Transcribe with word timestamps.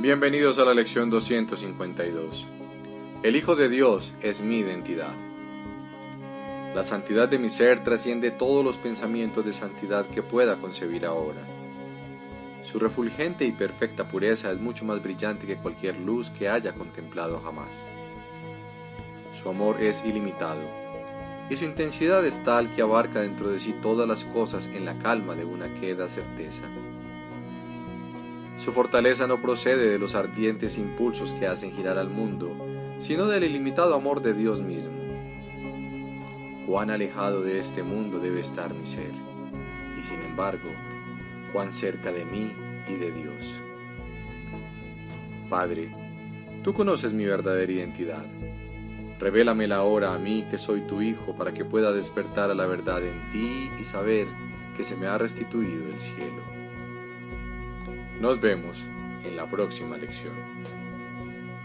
Bienvenidos 0.00 0.58
a 0.58 0.64
la 0.64 0.74
lección 0.74 1.08
252. 1.08 2.46
El 3.22 3.36
Hijo 3.36 3.54
de 3.54 3.68
Dios 3.68 4.12
es 4.20 4.42
mi 4.42 4.58
identidad. 4.58 5.14
La 6.74 6.82
santidad 6.82 7.28
de 7.28 7.38
mi 7.38 7.48
ser 7.48 7.84
trasciende 7.84 8.32
todos 8.32 8.64
los 8.64 8.76
pensamientos 8.76 9.44
de 9.44 9.52
santidad 9.52 10.06
que 10.06 10.20
pueda 10.20 10.56
concebir 10.56 11.06
ahora. 11.06 11.46
Su 12.64 12.80
refulgente 12.80 13.44
y 13.44 13.52
perfecta 13.52 14.08
pureza 14.08 14.50
es 14.50 14.58
mucho 14.58 14.84
más 14.84 15.00
brillante 15.00 15.46
que 15.46 15.58
cualquier 15.58 15.96
luz 16.00 16.28
que 16.28 16.48
haya 16.48 16.74
contemplado 16.74 17.40
jamás. 17.40 17.80
Su 19.40 19.48
amor 19.48 19.80
es 19.80 20.04
ilimitado, 20.04 20.60
y 21.48 21.56
su 21.56 21.64
intensidad 21.66 22.26
es 22.26 22.42
tal 22.42 22.68
que 22.68 22.82
abarca 22.82 23.20
dentro 23.20 23.48
de 23.48 23.60
sí 23.60 23.72
todas 23.80 24.08
las 24.08 24.24
cosas 24.24 24.66
en 24.66 24.86
la 24.86 24.98
calma 24.98 25.36
de 25.36 25.44
una 25.44 25.72
queda 25.72 26.08
certeza. 26.08 26.64
Su 28.56 28.72
fortaleza 28.72 29.26
no 29.26 29.42
procede 29.42 29.88
de 29.88 29.98
los 29.98 30.14
ardientes 30.14 30.78
impulsos 30.78 31.32
que 31.34 31.46
hacen 31.46 31.72
girar 31.72 31.98
al 31.98 32.08
mundo, 32.08 32.54
sino 32.98 33.26
del 33.26 33.44
ilimitado 33.44 33.94
amor 33.94 34.22
de 34.22 34.34
Dios 34.34 34.62
mismo. 34.62 34.92
Cuán 36.66 36.90
alejado 36.90 37.42
de 37.42 37.58
este 37.58 37.82
mundo 37.82 38.20
debe 38.20 38.40
estar 38.40 38.72
mi 38.72 38.86
ser, 38.86 39.10
y 39.98 40.02
sin 40.02 40.20
embargo, 40.22 40.70
cuán 41.52 41.72
cerca 41.72 42.12
de 42.12 42.24
mí 42.24 42.52
y 42.88 42.94
de 42.94 43.10
Dios. 43.10 43.60
Padre, 45.50 45.94
tú 46.62 46.72
conoces 46.72 47.12
mi 47.12 47.24
verdadera 47.26 47.70
identidad. 47.70 48.24
Revélamela 49.18 49.76
ahora 49.76 50.14
a 50.14 50.18
mí 50.18 50.46
que 50.50 50.58
soy 50.58 50.82
tu 50.82 51.02
Hijo 51.02 51.34
para 51.36 51.52
que 51.52 51.64
pueda 51.64 51.92
despertar 51.92 52.50
a 52.50 52.54
la 52.54 52.66
verdad 52.66 53.02
en 53.04 53.30
ti 53.30 53.70
y 53.78 53.84
saber 53.84 54.26
que 54.76 54.84
se 54.84 54.96
me 54.96 55.06
ha 55.06 55.18
restituido 55.18 55.86
el 55.92 56.00
cielo. 56.00 56.63
Nos 58.20 58.40
vemos 58.40 58.84
en 59.24 59.36
la 59.36 59.46
próxima 59.46 59.96
lección. 59.96 60.34